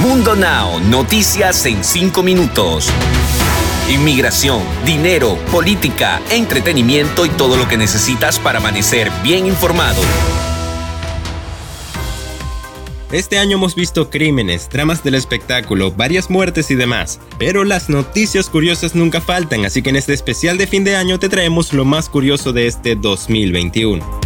Mundo 0.00 0.34
Now, 0.34 0.80
noticias 0.80 1.66
en 1.66 1.84
5 1.84 2.22
minutos. 2.22 2.88
Inmigración, 3.90 4.62
dinero, 4.86 5.36
política, 5.52 6.20
entretenimiento 6.30 7.26
y 7.26 7.28
todo 7.28 7.56
lo 7.56 7.68
que 7.68 7.76
necesitas 7.76 8.38
para 8.38 8.58
amanecer 8.58 9.12
bien 9.22 9.46
informado. 9.46 10.00
Este 13.12 13.38
año 13.38 13.58
hemos 13.58 13.74
visto 13.74 14.08
crímenes, 14.08 14.70
dramas 14.70 15.04
del 15.04 15.14
espectáculo, 15.14 15.92
varias 15.92 16.30
muertes 16.30 16.70
y 16.70 16.74
demás, 16.74 17.20
pero 17.38 17.62
las 17.62 17.90
noticias 17.90 18.48
curiosas 18.48 18.94
nunca 18.94 19.20
faltan, 19.20 19.66
así 19.66 19.82
que 19.82 19.90
en 19.90 19.96
este 19.96 20.14
especial 20.14 20.56
de 20.56 20.66
fin 20.66 20.82
de 20.82 20.96
año 20.96 21.18
te 21.18 21.28
traemos 21.28 21.74
lo 21.74 21.84
más 21.84 22.08
curioso 22.08 22.54
de 22.54 22.66
este 22.66 22.96
2021. 22.96 24.21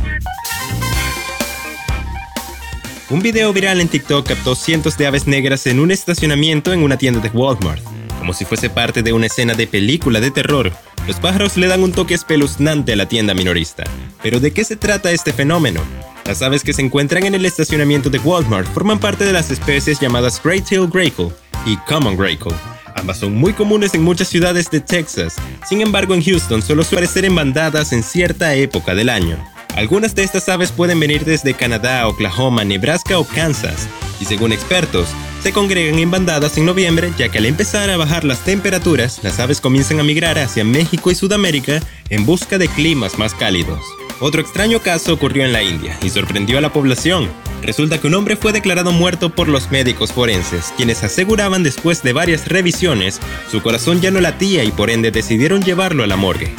Un 3.08 3.22
video 3.22 3.52
viral 3.52 3.80
en 3.80 3.86
TikTok 3.86 4.26
captó 4.26 4.56
cientos 4.56 4.98
de 4.98 5.06
aves 5.06 5.28
negras 5.28 5.68
en 5.68 5.78
un 5.78 5.92
estacionamiento 5.92 6.72
en 6.72 6.82
una 6.82 6.98
tienda 6.98 7.20
de 7.20 7.28
Walmart. 7.28 7.80
Como 8.18 8.32
si 8.32 8.44
fuese 8.44 8.68
parte 8.68 9.04
de 9.04 9.12
una 9.12 9.26
escena 9.26 9.54
de 9.54 9.68
película 9.68 10.18
de 10.18 10.32
terror, 10.32 10.72
los 11.06 11.20
pájaros 11.20 11.56
le 11.56 11.68
dan 11.68 11.84
un 11.84 11.92
toque 11.92 12.14
espeluznante 12.14 12.94
a 12.94 12.96
la 12.96 13.06
tienda 13.06 13.32
minorista. 13.32 13.84
Pero 14.24 14.40
¿de 14.40 14.50
qué 14.50 14.64
se 14.64 14.74
trata 14.74 15.12
este 15.12 15.32
fenómeno? 15.32 15.80
Las 16.24 16.42
aves 16.42 16.64
que 16.64 16.72
se 16.72 16.82
encuentran 16.82 17.24
en 17.24 17.36
el 17.36 17.46
estacionamiento 17.46 18.10
de 18.10 18.18
Walmart 18.18 18.66
forman 18.74 18.98
parte 18.98 19.24
de 19.24 19.32
las 19.32 19.52
especies 19.52 20.00
llamadas 20.00 20.42
Great-tailed 20.42 20.90
Grackle 20.90 21.30
y 21.64 21.76
Common 21.88 22.16
Grackle. 22.16 22.56
Ambas 22.96 23.18
son 23.18 23.36
muy 23.36 23.52
comunes 23.52 23.94
en 23.94 24.02
muchas 24.02 24.26
ciudades 24.26 24.68
de 24.68 24.80
Texas, 24.80 25.36
sin 25.68 25.80
embargo 25.80 26.12
en 26.12 26.24
Houston 26.24 26.60
solo 26.60 26.82
suele 26.82 27.04
aparecer 27.04 27.24
en 27.24 27.36
bandadas 27.36 27.92
en 27.92 28.02
cierta 28.02 28.56
época 28.56 28.96
del 28.96 29.10
año. 29.10 29.38
Algunas 29.76 30.14
de 30.14 30.24
estas 30.24 30.48
aves 30.48 30.72
pueden 30.72 30.98
venir 30.98 31.26
desde 31.26 31.52
Canadá, 31.52 32.08
Oklahoma, 32.08 32.64
Nebraska 32.64 33.18
o 33.18 33.24
Kansas, 33.24 33.86
y 34.18 34.24
según 34.24 34.52
expertos, 34.52 35.08
se 35.42 35.52
congregan 35.52 35.98
en 35.98 36.10
bandadas 36.10 36.56
en 36.56 36.64
noviembre 36.64 37.12
ya 37.18 37.28
que 37.28 37.36
al 37.36 37.44
empezar 37.44 37.90
a 37.90 37.98
bajar 37.98 38.24
las 38.24 38.40
temperaturas, 38.40 39.20
las 39.22 39.38
aves 39.38 39.60
comienzan 39.60 40.00
a 40.00 40.02
migrar 40.02 40.38
hacia 40.38 40.64
México 40.64 41.10
y 41.10 41.14
Sudamérica 41.14 41.80
en 42.08 42.24
busca 42.24 42.56
de 42.56 42.68
climas 42.68 43.18
más 43.18 43.34
cálidos. 43.34 43.80
Otro 44.18 44.40
extraño 44.40 44.80
caso 44.80 45.12
ocurrió 45.12 45.44
en 45.44 45.52
la 45.52 45.62
India 45.62 45.98
y 46.02 46.08
sorprendió 46.08 46.56
a 46.56 46.62
la 46.62 46.72
población. 46.72 47.28
Resulta 47.60 48.00
que 48.00 48.06
un 48.06 48.14
hombre 48.14 48.36
fue 48.36 48.52
declarado 48.52 48.92
muerto 48.92 49.28
por 49.28 49.46
los 49.46 49.70
médicos 49.70 50.10
forenses, 50.10 50.72
quienes 50.78 51.04
aseguraban 51.04 51.62
después 51.62 52.02
de 52.02 52.14
varias 52.14 52.48
revisiones, 52.48 53.20
su 53.50 53.60
corazón 53.60 54.00
ya 54.00 54.10
no 54.10 54.20
latía 54.20 54.64
y 54.64 54.72
por 54.72 54.88
ende 54.88 55.10
decidieron 55.10 55.62
llevarlo 55.62 56.02
a 56.02 56.06
la 56.06 56.16
morgue. 56.16 56.54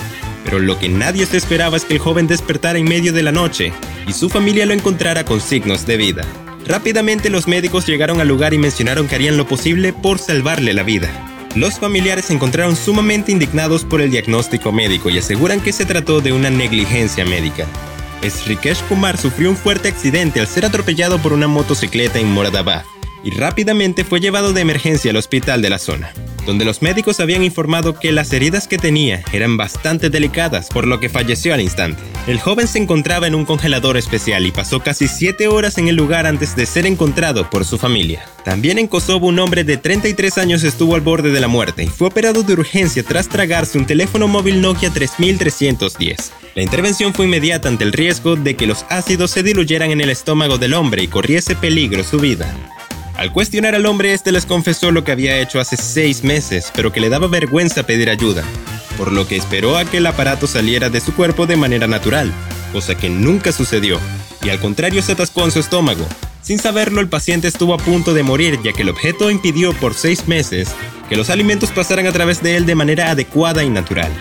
Pero 0.47 0.59
lo 0.59 0.79
que 0.79 0.87
nadie 0.87 1.25
se 1.25 1.35
esperaba 1.35 1.75
es 1.75 1.83
que 1.83 1.95
el 1.95 1.99
joven 1.99 2.25
despertara 2.25 2.79
en 2.79 2.87
medio 2.87 3.11
de 3.11 3.21
la 3.21 3.33
noche 3.33 3.73
y 4.07 4.13
su 4.13 4.29
familia 4.29 4.65
lo 4.65 4.71
encontrara 4.71 5.25
con 5.25 5.41
signos 5.41 5.85
de 5.85 5.97
vida. 5.97 6.25
Rápidamente 6.65 7.29
los 7.29 7.49
médicos 7.49 7.85
llegaron 7.85 8.21
al 8.21 8.29
lugar 8.29 8.53
y 8.53 8.57
mencionaron 8.57 9.09
que 9.09 9.15
harían 9.15 9.35
lo 9.35 9.45
posible 9.45 9.91
por 9.91 10.19
salvarle 10.19 10.73
la 10.73 10.83
vida. 10.83 11.09
Los 11.53 11.79
familiares 11.79 12.25
se 12.25 12.33
encontraron 12.33 12.77
sumamente 12.77 13.33
indignados 13.33 13.83
por 13.83 13.99
el 13.99 14.09
diagnóstico 14.09 14.71
médico 14.71 15.09
y 15.09 15.17
aseguran 15.17 15.59
que 15.59 15.73
se 15.73 15.83
trató 15.83 16.21
de 16.21 16.31
una 16.31 16.49
negligencia 16.49 17.25
médica. 17.25 17.65
Srikesh 18.23 18.83
Kumar 18.83 19.17
sufrió 19.17 19.49
un 19.49 19.57
fuerte 19.57 19.89
accidente 19.89 20.39
al 20.39 20.47
ser 20.47 20.65
atropellado 20.65 21.21
por 21.21 21.33
una 21.33 21.49
motocicleta 21.49 22.19
en 22.19 22.31
Moradabad 22.31 22.83
y 23.21 23.31
rápidamente 23.31 24.05
fue 24.05 24.21
llevado 24.21 24.53
de 24.53 24.61
emergencia 24.61 25.11
al 25.11 25.17
hospital 25.17 25.61
de 25.61 25.69
la 25.71 25.77
zona 25.77 26.13
donde 26.47 26.65
los 26.65 26.81
médicos 26.81 27.19
habían 27.19 27.43
informado 27.43 27.99
que 27.99 28.11
las 28.11 28.33
heridas 28.33 28.67
que 28.67 28.79
tenía 28.79 29.21
eran 29.33 29.57
bastante 29.57 30.09
delicadas, 30.09 30.69
por 30.69 30.87
lo 30.87 30.99
que 30.99 31.09
falleció 31.09 31.53
al 31.53 31.61
instante. 31.61 32.01
El 32.25 32.39
joven 32.39 32.67
se 32.67 32.79
encontraba 32.79 33.27
en 33.27 33.35
un 33.35 33.45
congelador 33.45 33.97
especial 33.97 34.45
y 34.45 34.51
pasó 34.51 34.79
casi 34.79 35.07
7 35.07 35.47
horas 35.49 35.77
en 35.77 35.89
el 35.89 35.95
lugar 35.95 36.25
antes 36.25 36.55
de 36.55 36.65
ser 36.65 36.87
encontrado 36.87 37.49
por 37.49 37.65
su 37.65 37.77
familia. 37.77 38.25
También 38.45 38.79
en 38.79 38.87
Kosovo 38.87 39.27
un 39.27 39.39
hombre 39.39 39.65
de 39.65 39.75
33 39.75 40.37
años 40.37 40.63
estuvo 40.63 40.95
al 40.95 41.01
borde 41.01 41.31
de 41.31 41.41
la 41.41 41.49
muerte 41.49 41.83
y 41.83 41.87
fue 41.87 42.07
operado 42.07 42.43
de 42.43 42.53
urgencia 42.53 43.03
tras 43.03 43.27
tragarse 43.27 43.77
un 43.77 43.85
teléfono 43.85 44.29
móvil 44.29 44.61
Nokia 44.61 44.89
3310. 44.89 46.31
La 46.55 46.63
intervención 46.63 47.13
fue 47.13 47.25
inmediata 47.25 47.67
ante 47.67 47.83
el 47.83 47.91
riesgo 47.91 48.37
de 48.37 48.55
que 48.55 48.67
los 48.67 48.85
ácidos 48.89 49.31
se 49.31 49.43
diluyeran 49.43 49.91
en 49.91 49.99
el 49.99 50.09
estómago 50.09 50.57
del 50.57 50.73
hombre 50.73 51.03
y 51.03 51.07
corriese 51.07 51.55
peligro 51.55 52.05
su 52.05 52.19
vida. 52.19 52.76
Al 53.17 53.33
cuestionar 53.33 53.73
al 53.73 53.87
hombre, 53.87 54.13
este 54.13 54.31
les 54.31 54.45
confesó 54.45 54.91
lo 54.91 55.03
que 55.03 55.11
había 55.11 55.39
hecho 55.39 55.59
hace 55.59 55.75
seis 55.75 56.23
meses, 56.23 56.71
pero 56.75 56.91
que 56.91 56.99
le 56.99 57.09
daba 57.09 57.27
vergüenza 57.27 57.81
pedir 57.81 58.11
ayuda, 58.11 58.43
por 58.95 59.11
lo 59.11 59.27
que 59.27 59.35
esperó 59.35 59.75
a 59.75 59.85
que 59.85 59.97
el 59.97 60.05
aparato 60.05 60.45
saliera 60.45 60.91
de 60.91 61.01
su 61.01 61.15
cuerpo 61.15 61.47
de 61.47 61.55
manera 61.55 61.87
natural, 61.87 62.31
cosa 62.71 62.95
que 62.95 63.09
nunca 63.09 63.51
sucedió, 63.51 63.99
y 64.43 64.49
al 64.49 64.59
contrario 64.59 65.01
se 65.01 65.13
atascó 65.13 65.45
en 65.45 65.51
su 65.51 65.59
estómago. 65.59 66.05
Sin 66.43 66.59
saberlo, 66.59 67.01
el 67.01 67.09
paciente 67.09 67.47
estuvo 67.47 67.73
a 67.73 67.79
punto 67.79 68.13
de 68.13 68.21
morir 68.21 68.59
ya 68.63 68.71
que 68.71 68.83
el 68.83 68.89
objeto 68.89 69.31
impidió 69.31 69.73
por 69.73 69.95
seis 69.95 70.27
meses 70.27 70.69
que 71.09 71.17
los 71.17 71.31
alimentos 71.31 71.71
pasaran 71.71 72.05
a 72.05 72.11
través 72.11 72.43
de 72.43 72.55
él 72.55 72.67
de 72.67 72.75
manera 72.75 73.09
adecuada 73.09 73.63
y 73.63 73.69
natural. 73.71 74.11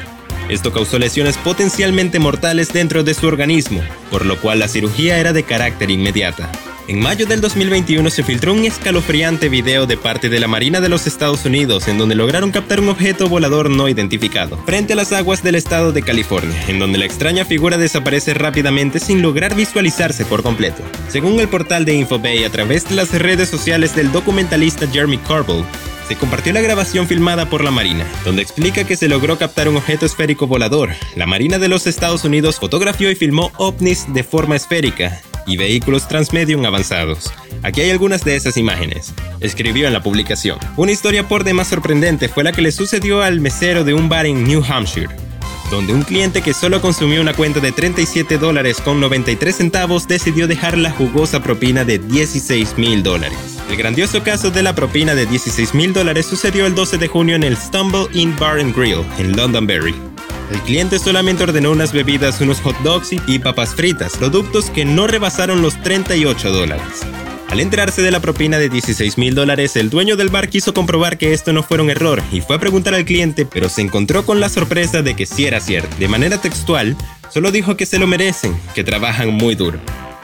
Esto 0.48 0.72
causó 0.72 0.98
lesiones 0.98 1.36
potencialmente 1.36 2.18
mortales 2.18 2.72
dentro 2.72 3.04
de 3.04 3.12
su 3.12 3.26
organismo, 3.26 3.82
por 4.10 4.24
lo 4.24 4.40
cual 4.40 4.60
la 4.60 4.68
cirugía 4.68 5.18
era 5.18 5.34
de 5.34 5.42
carácter 5.42 5.90
inmediata. 5.90 6.50
En 6.88 7.00
mayo 7.00 7.26
del 7.26 7.40
2021 7.40 8.08
se 8.10 8.22
filtró 8.22 8.52
un 8.52 8.64
escalofriante 8.64 9.48
video 9.48 9.86
de 9.86 9.96
parte 9.96 10.28
de 10.28 10.38
la 10.38 10.46
Marina 10.46 10.80
de 10.80 10.88
los 10.88 11.08
Estados 11.08 11.44
Unidos 11.44 11.88
en 11.88 11.98
donde 11.98 12.14
lograron 12.14 12.52
captar 12.52 12.78
un 12.78 12.88
objeto 12.88 13.28
volador 13.28 13.70
no 13.70 13.88
identificado 13.88 14.56
frente 14.58 14.92
a 14.92 14.96
las 14.96 15.12
aguas 15.12 15.42
del 15.42 15.56
estado 15.56 15.90
de 15.90 16.02
California, 16.02 16.56
en 16.68 16.78
donde 16.78 16.98
la 16.98 17.04
extraña 17.04 17.44
figura 17.44 17.76
desaparece 17.76 18.34
rápidamente 18.34 19.00
sin 19.00 19.20
lograr 19.20 19.56
visualizarse 19.56 20.24
por 20.24 20.44
completo. 20.44 20.84
Según 21.08 21.40
el 21.40 21.48
portal 21.48 21.84
de 21.84 21.94
Infobay 21.94 22.44
a 22.44 22.50
través 22.50 22.88
de 22.88 22.94
las 22.94 23.12
redes 23.12 23.48
sociales 23.48 23.96
del 23.96 24.12
documentalista 24.12 24.86
Jeremy 24.86 25.18
Corbell, 25.18 25.64
se 26.06 26.14
compartió 26.14 26.52
la 26.52 26.60
grabación 26.60 27.08
filmada 27.08 27.50
por 27.50 27.64
la 27.64 27.72
Marina, 27.72 28.06
donde 28.24 28.42
explica 28.42 28.84
que 28.84 28.96
se 28.96 29.08
logró 29.08 29.38
captar 29.38 29.68
un 29.68 29.76
objeto 29.76 30.06
esférico 30.06 30.46
volador. 30.46 30.90
La 31.16 31.26
Marina 31.26 31.58
de 31.58 31.66
los 31.66 31.88
Estados 31.88 32.22
Unidos 32.22 32.60
fotografió 32.60 33.10
y 33.10 33.16
filmó 33.16 33.50
ovnis 33.56 34.06
de 34.14 34.22
forma 34.22 34.54
esférica, 34.54 35.20
y 35.46 35.56
vehículos 35.56 36.08
transmedium 36.08 36.64
avanzados. 36.64 37.32
Aquí 37.62 37.80
hay 37.80 37.90
algunas 37.90 38.24
de 38.24 38.36
esas 38.36 38.56
imágenes. 38.56 39.14
Escribió 39.40 39.86
en 39.86 39.92
la 39.92 40.02
publicación. 40.02 40.58
Una 40.76 40.92
historia 40.92 41.26
por 41.26 41.44
demás 41.44 41.68
sorprendente 41.68 42.28
fue 42.28 42.44
la 42.44 42.52
que 42.52 42.62
le 42.62 42.72
sucedió 42.72 43.22
al 43.22 43.40
mesero 43.40 43.84
de 43.84 43.94
un 43.94 44.08
bar 44.08 44.26
en 44.26 44.44
New 44.44 44.62
Hampshire, 44.68 45.08
donde 45.70 45.92
un 45.92 46.02
cliente 46.02 46.42
que 46.42 46.54
solo 46.54 46.80
consumió 46.80 47.20
una 47.20 47.34
cuenta 47.34 47.60
de 47.60 47.72
37 47.72 48.38
dólares 48.38 48.80
con 48.80 49.00
93 49.00 49.56
centavos 49.56 50.06
decidió 50.06 50.46
dejar 50.46 50.78
la 50.78 50.90
jugosa 50.90 51.42
propina 51.42 51.84
de 51.84 51.98
16 51.98 52.78
mil 52.78 53.02
dólares. 53.02 53.38
El 53.70 53.76
grandioso 53.76 54.22
caso 54.22 54.50
de 54.50 54.62
la 54.62 54.74
propina 54.74 55.14
de 55.14 55.26
16 55.26 55.74
mil 55.74 55.92
dólares 55.92 56.26
sucedió 56.26 56.66
el 56.66 56.74
12 56.74 56.98
de 56.98 57.08
junio 57.08 57.34
en 57.34 57.42
el 57.42 57.56
Stumble 57.56 58.06
Inn 58.12 58.36
Bar 58.38 58.60
and 58.60 58.76
Grill 58.76 59.04
en 59.18 59.36
Londonderry. 59.36 59.94
El 60.50 60.60
cliente 60.60 60.98
solamente 60.98 61.42
ordenó 61.42 61.72
unas 61.72 61.92
bebidas, 61.92 62.40
unos 62.40 62.60
hot 62.60 62.76
dogs 62.82 63.10
y 63.26 63.38
papas 63.38 63.74
fritas, 63.74 64.16
productos 64.16 64.70
que 64.70 64.84
no 64.84 65.06
rebasaron 65.06 65.60
los 65.60 65.80
38 65.82 66.52
dólares. 66.52 67.02
Al 67.48 67.60
enterarse 67.60 68.02
de 68.02 68.10
la 68.10 68.20
propina 68.20 68.58
de 68.58 68.68
16 68.68 69.18
mil 69.18 69.34
dólares, 69.34 69.76
el 69.76 69.90
dueño 69.90 70.16
del 70.16 70.28
bar 70.28 70.48
quiso 70.48 70.74
comprobar 70.74 71.16
que 71.16 71.32
esto 71.32 71.52
no 71.52 71.62
fuera 71.62 71.82
un 71.82 71.90
error 71.90 72.22
y 72.32 72.40
fue 72.40 72.56
a 72.56 72.60
preguntar 72.60 72.94
al 72.94 73.04
cliente, 73.04 73.46
pero 73.46 73.68
se 73.68 73.82
encontró 73.82 74.26
con 74.26 74.40
la 74.40 74.48
sorpresa 74.48 75.02
de 75.02 75.14
que 75.14 75.26
sí 75.26 75.46
era 75.46 75.60
cierto. 75.60 75.96
De 75.98 76.08
manera 76.08 76.38
textual, 76.38 76.96
solo 77.30 77.50
dijo 77.52 77.76
que 77.76 77.86
se 77.86 77.98
lo 77.98 78.06
merecen, 78.06 78.56
que 78.74 78.84
trabajan 78.84 79.30
muy 79.30 79.54
duro. 79.54 79.80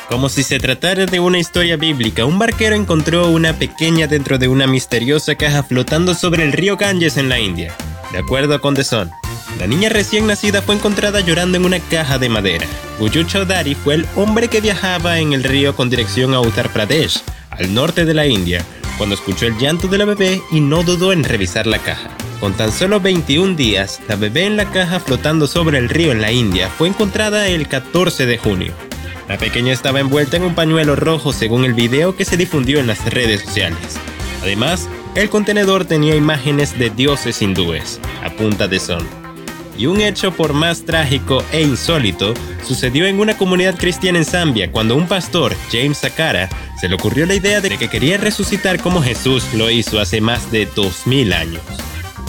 Como 0.09 0.29
si 0.29 0.43
se 0.43 0.59
tratara 0.59 1.07
de 1.07 1.21
una 1.21 1.39
historia 1.39 1.77
bíblica, 1.77 2.27
un 2.27 2.39
barquero 2.39 2.77
encontró 2.77 3.29
una 3.29 3.59
pequeña 3.59 4.09
dentro 4.09 4.37
de 4.37 4.49
una 4.49 4.67
misteriosa 4.67 5.37
caja 5.37 5.63
flotando 5.63 6.15
sobre 6.15 6.43
el 6.43 6.53
río 6.53 6.77
Ganges 6.77 7.17
en 7.17 7.29
la 7.29 7.39
India. 7.39 7.75
De 8.11 8.19
acuerdo 8.19 8.61
con 8.61 8.75
The 8.75 8.85
Sun, 8.85 9.11
la 9.59 9.67
niña 9.67 9.89
recién 9.89 10.27
nacida 10.27 10.63
fue 10.63 10.75
encontrada 10.75 11.21
llorando 11.21 11.57
en 11.57 11.65
una 11.65 11.81
caja 11.81 12.19
de 12.19 12.29
madera. 12.29 12.67
Guyu 12.99 13.25
Chaudhary 13.25 13.75
fue 13.75 13.95
el 13.95 14.07
hombre 14.17 14.49
que 14.49 14.61
viajaba 14.61 15.19
en 15.19 15.33
el 15.33 15.45
río 15.45 15.75
con 15.77 15.91
dirección 15.91 16.35
a 16.35 16.41
Uttar 16.41 16.73
Pradesh, 16.73 17.23
al 17.51 17.73
norte 17.75 18.05
de 18.05 18.15
la 18.15 18.27
India, 18.27 18.65
cuando 18.99 19.15
escuchó 19.15 19.47
el 19.47 19.59
llanto 19.59 19.89
de 19.89 19.99
la 19.99 20.05
bebé 20.05 20.43
y 20.51 20.61
no 20.61 20.83
dudó 20.83 21.13
en 21.13 21.25
revisar 21.25 21.67
la 21.67 21.79
caja. 21.79 22.11
Con 22.41 22.55
tan 22.55 22.73
solo 22.73 22.99
21 22.99 23.55
días, 23.55 24.01
la 24.09 24.17
bebé 24.17 24.47
en 24.47 24.57
la 24.57 24.71
caja 24.71 24.99
flotando 24.99 25.47
sobre 25.47 25.79
el 25.79 25.89
río 25.89 26.11
en 26.11 26.21
la 26.21 26.33
India 26.33 26.69
fue 26.69 26.89
encontrada 26.89 27.47
el 27.47 27.69
14 27.69 28.27
de 28.27 28.39
junio. 28.39 28.73
La 29.29 29.39
pequeña 29.39 29.73
estaba 29.73 30.01
envuelta 30.01 30.39
en 30.39 30.43
un 30.43 30.55
pañuelo 30.55 30.97
rojo 30.97 31.33
según 31.33 31.65
el 31.65 31.75
video 31.75 32.17
que 32.17 32.25
se 32.25 32.37
difundió 32.37 32.81
en 32.81 32.89
las 32.89 33.05
redes 33.05 33.43
sociales. 33.43 33.79
Además, 34.43 34.89
el 35.15 35.31
contenedor 35.31 35.85
tenía 35.85 36.17
imágenes 36.17 36.77
de 36.79 36.91
dioses 36.91 37.41
hindúes, 37.43 38.01
a 38.25 38.31
punta 38.31 38.67
de 38.67 38.81
sol. 38.81 39.07
Y 39.83 39.87
un 39.87 40.01
hecho 40.01 40.31
por 40.31 40.53
más 40.53 40.85
trágico 40.85 41.43
e 41.51 41.61
insólito 41.61 42.35
sucedió 42.65 43.05
en 43.07 43.19
una 43.19 43.37
comunidad 43.37 43.77
cristiana 43.77 44.19
en 44.19 44.25
Zambia 44.25 44.71
cuando 44.71 44.95
un 44.95 45.09
pastor, 45.09 45.57
James 45.73 45.99
Sakara, 45.99 46.49
se 46.81 46.89
le 46.89 46.95
ocurrió 46.95 47.27
la 47.27 47.35
idea 47.35 47.61
de 47.61 47.77
que 47.77 47.89
quería 47.89 48.17
resucitar 48.17 48.79
como 48.79 49.03
Jesús 49.03 49.43
lo 49.55 49.69
hizo 49.71 49.99
hace 49.99 50.21
más 50.21 50.53
de 50.53 50.67
2000 50.67 51.33
años. 51.33 51.63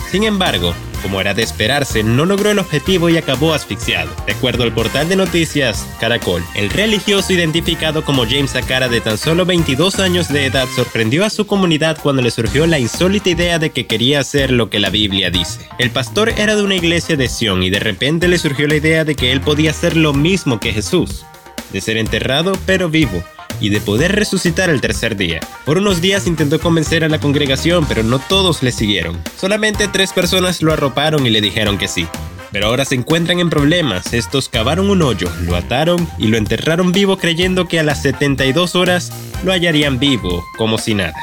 Sin 0.09 0.23
embargo, 0.23 0.73
como 1.03 1.21
era 1.21 1.35
de 1.35 1.43
esperarse, 1.43 2.01
no 2.01 2.25
logró 2.25 2.49
el 2.49 2.57
objetivo 2.57 3.09
y 3.09 3.17
acabó 3.17 3.53
asfixiado. 3.53 4.09
De 4.25 4.31
acuerdo 4.33 4.63
al 4.63 4.73
portal 4.73 5.07
de 5.07 5.15
noticias 5.15 5.85
Caracol, 5.99 6.43
el 6.55 6.71
religioso 6.71 7.33
identificado 7.33 8.03
como 8.03 8.23
James 8.23 8.55
Akara 8.55 8.89
de 8.89 9.01
tan 9.01 9.19
solo 9.19 9.45
22 9.45 9.99
años 9.99 10.29
de 10.29 10.45
edad 10.47 10.67
sorprendió 10.75 11.25
a 11.25 11.29
su 11.29 11.45
comunidad 11.45 11.99
cuando 12.01 12.23
le 12.23 12.31
surgió 12.31 12.65
la 12.65 12.79
insólita 12.79 13.29
idea 13.29 13.59
de 13.59 13.69
que 13.69 13.85
quería 13.85 14.21
hacer 14.21 14.49
lo 14.51 14.71
que 14.71 14.79
la 14.79 14.89
Biblia 14.89 15.29
dice. 15.29 15.67
El 15.77 15.91
pastor 15.91 16.29
era 16.29 16.55
de 16.55 16.63
una 16.63 16.75
iglesia 16.75 17.15
de 17.15 17.27
Sion 17.27 17.61
y 17.61 17.69
de 17.69 17.79
repente 17.79 18.27
le 18.27 18.39
surgió 18.39 18.67
la 18.67 18.75
idea 18.75 19.05
de 19.05 19.15
que 19.15 19.31
él 19.31 19.41
podía 19.41 19.71
hacer 19.71 19.95
lo 19.95 20.13
mismo 20.13 20.59
que 20.59 20.73
Jesús, 20.73 21.25
de 21.71 21.81
ser 21.81 21.97
enterrado 21.97 22.53
pero 22.65 22.89
vivo 22.89 23.23
y 23.63 23.69
de 23.69 23.79
poder 23.79 24.13
resucitar 24.13 24.69
el 24.69 24.81
tercer 24.81 25.15
día. 25.15 25.39
Por 25.65 25.77
unos 25.77 26.01
días 26.01 26.27
intentó 26.27 26.59
convencer 26.59 27.05
a 27.05 27.09
la 27.09 27.19
congregación, 27.19 27.85
pero 27.87 28.03
no 28.03 28.19
todos 28.19 28.61
le 28.61 28.73
siguieron. 28.73 29.17
Solamente 29.39 29.87
tres 29.87 30.11
personas 30.11 30.61
lo 30.61 30.73
arroparon 30.73 31.25
y 31.25 31.29
le 31.29 31.39
dijeron 31.39 31.77
que 31.77 31.87
sí. 31.87 32.05
Pero 32.51 32.67
ahora 32.67 32.83
se 32.83 32.95
encuentran 32.95 33.39
en 33.39 33.49
problemas. 33.49 34.13
Estos 34.13 34.49
cavaron 34.49 34.89
un 34.89 35.01
hoyo, 35.01 35.31
lo 35.43 35.55
ataron 35.55 36.07
y 36.19 36.27
lo 36.27 36.37
enterraron 36.37 36.91
vivo 36.91 37.17
creyendo 37.17 37.67
que 37.69 37.79
a 37.79 37.83
las 37.83 38.01
72 38.01 38.75
horas 38.75 39.13
lo 39.43 39.53
hallarían 39.53 39.97
vivo, 39.97 40.43
como 40.57 40.77
si 40.77 40.93
nada. 40.93 41.15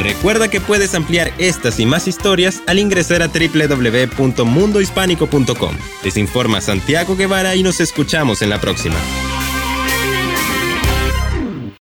Recuerda 0.00 0.48
que 0.48 0.60
puedes 0.60 0.94
ampliar 0.94 1.32
estas 1.38 1.78
y 1.78 1.86
más 1.86 2.08
historias 2.08 2.62
al 2.66 2.78
ingresar 2.78 3.22
a 3.22 3.28
www.mundohispánico.com. 3.28 5.76
Les 6.02 6.16
informa 6.16 6.62
Santiago 6.62 7.16
Guevara 7.16 7.54
y 7.54 7.62
nos 7.62 7.80
escuchamos 7.80 8.42
en 8.42 8.50
la 8.50 8.60
próxima. 8.60 8.96